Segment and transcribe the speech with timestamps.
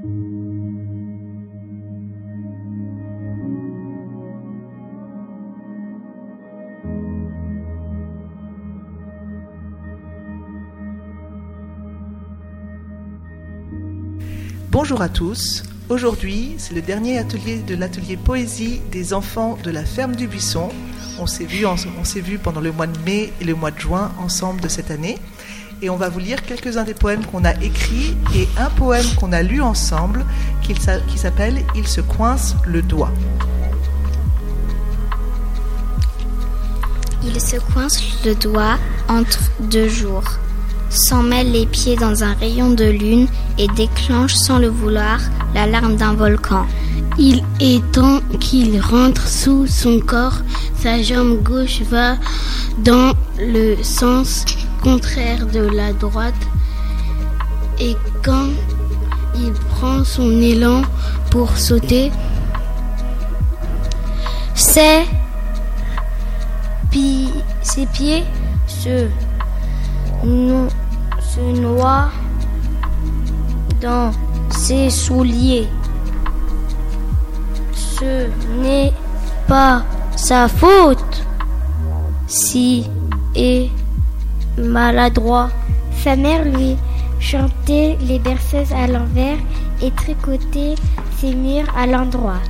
[0.00, 0.12] Bonjour
[15.02, 15.64] à tous.
[15.88, 20.68] Aujourd'hui, c'est le dernier atelier de l'atelier poésie des enfants de la ferme du Buisson.
[21.18, 24.68] On s'est vu, pendant le mois de mai et le mois de juin ensemble de
[24.68, 25.18] cette année.
[25.80, 29.32] Et on va vous lire quelques-uns des poèmes qu'on a écrits et un poème qu'on
[29.32, 30.24] a lu ensemble
[30.62, 30.74] qui
[31.18, 33.12] s'appelle Il se coince le doigt.
[37.24, 40.38] Il se coince le doigt entre deux jours
[40.90, 45.20] s'en mêle les pieds dans un rayon de lune et déclenche sans le vouloir
[45.54, 46.66] l'alarme d'un volcan.
[47.18, 50.38] Il est temps qu'il rentre sous son corps,
[50.80, 52.16] sa jambe gauche va
[52.78, 54.44] dans le sens
[54.82, 56.34] contraire de la droite
[57.80, 58.48] et quand
[59.36, 60.82] il prend son élan
[61.30, 62.10] pour sauter,
[64.54, 65.06] ses,
[67.92, 68.24] pieds
[68.66, 69.08] se
[71.20, 72.08] se noie
[73.80, 74.10] dans
[74.50, 75.68] ses souliers.
[77.74, 78.28] Ce
[78.60, 78.92] n'est
[79.46, 79.84] pas
[80.16, 81.24] sa faute
[82.26, 82.86] si
[83.34, 83.70] est
[84.58, 85.50] maladroit.
[86.02, 86.76] Sa mère lui
[87.20, 89.38] chantait les berceuses à l'envers
[89.82, 90.74] et tricotait
[91.18, 92.40] ses murs à l'endroit.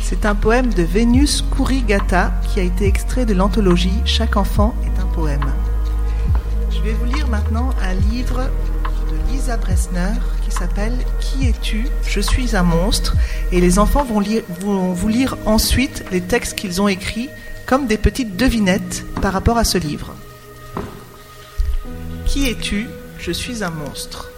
[0.00, 5.00] C'est un poème de Vénus Kurigata qui a été extrait de l'anthologie Chaque enfant est
[5.00, 5.44] un poème.
[6.70, 8.42] Je vais vous lire maintenant un livre
[9.10, 10.12] de Lisa Bressner
[10.44, 11.86] qui s'appelle Qui es-tu?
[12.06, 13.16] Je suis un monstre
[13.50, 14.22] et les enfants vont,
[14.60, 17.30] vont vous lire ensuite les textes qu'ils ont écrits
[17.66, 20.14] comme des petites devinettes par rapport à ce livre.
[22.26, 22.88] Qui es-tu?
[23.18, 24.30] Je suis un monstre.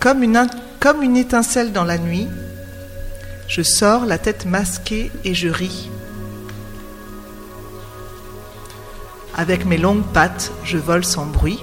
[0.00, 0.46] Comme une,
[0.80, 2.28] comme une étincelle dans la nuit,
[3.48, 5.90] je sors la tête masquée et je ris.
[9.36, 11.60] Avec mes longues pattes, je vole sans bruit.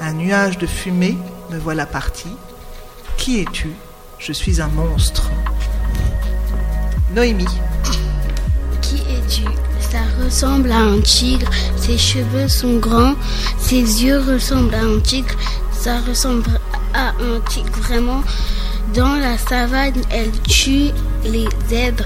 [0.00, 1.18] Un nuage de fumée
[1.50, 2.28] me voilà parti.
[3.16, 3.70] Qui es-tu?
[4.18, 5.30] Je suis un monstre.
[7.14, 7.46] Noémie.
[8.82, 9.44] Qui es-tu
[9.78, 11.48] Ça ressemble à un tigre.
[11.76, 13.14] Ses cheveux sont grands.
[13.58, 15.34] Ses yeux ressemblent à un tigre.
[15.72, 16.50] Ça ressemble
[16.92, 18.22] à un tigre vraiment.
[18.94, 20.90] Dans la savane, elle tue
[21.24, 22.04] les zèbres.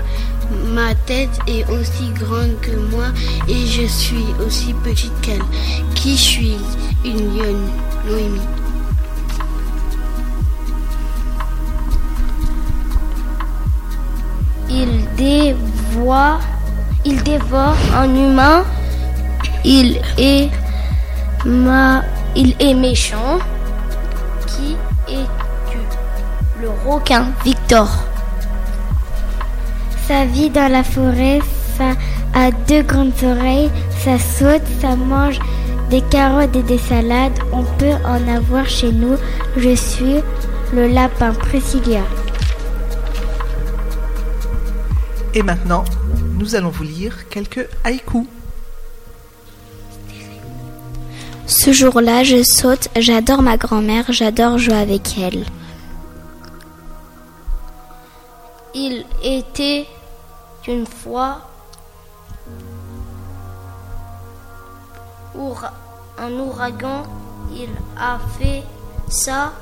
[0.74, 3.06] Ma tête est aussi grande que moi
[3.48, 5.42] et je suis aussi petite qu'elle.
[5.94, 6.56] Qui suis
[7.04, 7.70] Une lionne,
[8.06, 8.57] Noémie.
[15.21, 16.39] Il dévore,
[17.05, 18.65] il dévore un humain.
[19.65, 20.49] Il est
[21.45, 22.03] ma,
[22.37, 23.39] il est méchant.
[24.47, 24.77] Qui
[25.12, 25.27] est
[26.61, 27.89] le requin Victor.
[30.06, 31.41] Ça vit dans la forêt,
[31.77, 31.91] ça
[32.35, 35.41] a deux grandes oreilles, ça saute, ça mange
[35.91, 37.39] des carottes et des salades.
[37.53, 39.17] On peut en avoir chez nous.
[39.56, 40.21] Je suis
[40.73, 42.03] le lapin Priscilla.
[45.38, 45.84] Et maintenant,
[46.37, 48.26] nous allons vous lire quelques haïkus.
[51.47, 55.44] Ce jour-là, je saute, j'adore ma grand-mère, j'adore jouer avec elle.
[58.75, 59.87] Il était
[60.66, 61.43] une fois
[66.19, 67.05] un ouragan,
[67.55, 68.65] il a fait
[69.09, 69.53] ça.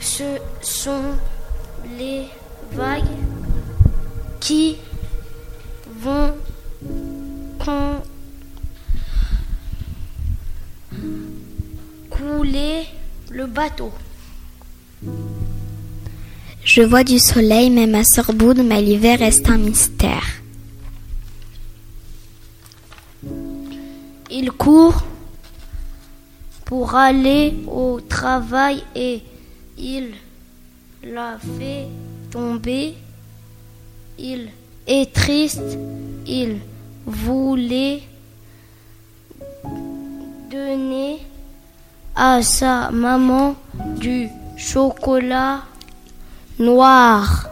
[0.00, 1.12] Ce sont
[1.98, 2.26] les
[2.72, 3.04] vagues
[4.40, 4.76] qui
[6.00, 6.34] vont
[12.10, 12.86] couler
[13.30, 13.92] le bateau.
[16.64, 20.26] Je vois du soleil même à Sorbonne, mais l'hiver reste un mystère.
[24.30, 25.02] Il court
[26.66, 29.22] pour aller au travail et
[29.78, 30.10] il
[31.02, 31.86] l'a fait
[32.30, 32.94] tomber.
[34.18, 34.48] Il
[34.86, 35.78] est triste,
[36.26, 36.58] il
[37.06, 38.02] voulait
[40.50, 41.18] donner
[42.14, 43.54] à sa maman
[44.00, 45.62] du chocolat
[46.58, 47.48] noir.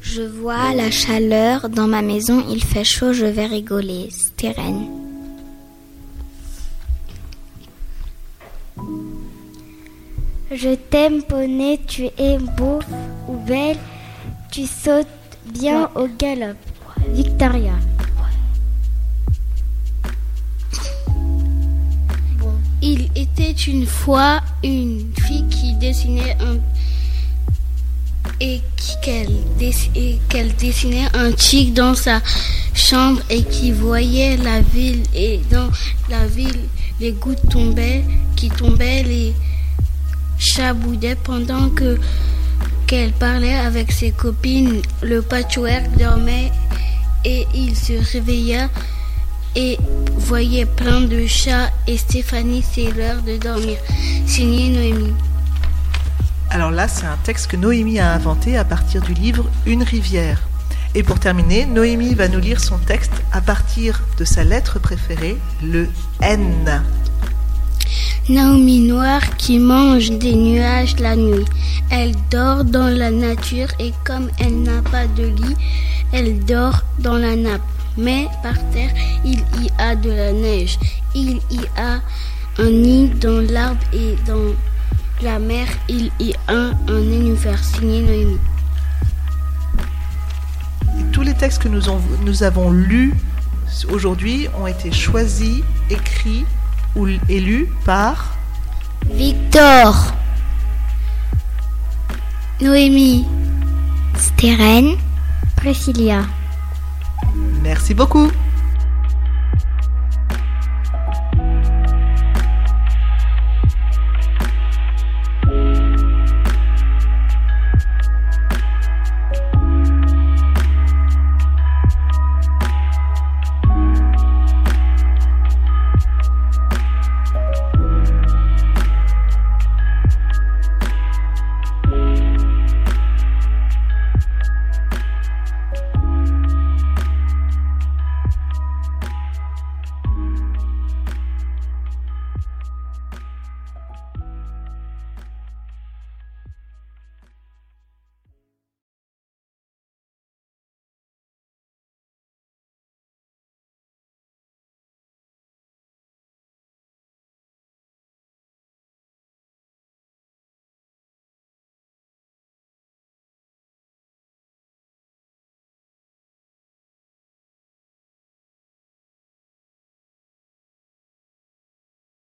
[0.00, 4.08] Je vois la chaleur dans ma maison, il fait chaud, je vais rigoler.
[4.10, 5.09] Stérène.
[10.52, 12.80] Je t'aime, poney, tu es beau
[13.28, 13.76] ou belle,
[14.50, 15.06] tu sautes
[15.46, 16.56] bien au galop.
[17.12, 17.74] Victoria.
[22.82, 26.58] Il était une fois une fille qui dessinait un
[28.40, 28.60] et
[29.02, 32.20] qu'elle dessinait un tic dans sa
[32.74, 35.68] chambre et qui voyait la ville et dans
[36.08, 36.60] la ville
[36.98, 38.02] les gouttes tombaient
[38.36, 39.34] qui tombaient les
[40.40, 41.98] chaboudaient pendant que
[42.86, 46.50] qu'elle parlait avec ses copines le patchwork dormait
[47.24, 48.68] et il se réveilla
[49.54, 49.78] et
[50.16, 53.78] voyait plein de chats et Stéphanie c'est l'heure de dormir
[54.26, 55.14] signé Noémie
[56.52, 60.42] alors là, c'est un texte que Noémie a inventé à partir du livre Une rivière.
[60.96, 65.36] Et pour terminer, Noémie va nous lire son texte à partir de sa lettre préférée,
[65.62, 65.86] le
[66.20, 66.82] N.
[68.30, 71.44] Naomi Noire qui mange des nuages la nuit.
[71.90, 75.56] Elle dort dans la nature et comme elle n'a pas de lit,
[76.12, 77.60] elle dort dans la nappe.
[77.98, 78.92] Mais par terre,
[79.24, 80.78] il y a de la neige.
[81.12, 82.00] Il y a
[82.58, 84.54] un nid dans l'arbre et dans
[85.22, 88.38] la mer, il y a un, univers signé Noémie.
[91.12, 91.82] tous les textes que nous,
[92.24, 93.12] nous avons lus
[93.90, 96.44] aujourd'hui ont été choisis, écrits
[96.96, 98.36] ou élus par
[99.12, 100.12] Victor,
[102.60, 103.26] Noémie,
[104.16, 104.96] Stérène,
[105.56, 106.22] Priscilla.
[107.62, 108.30] Merci beaucoup.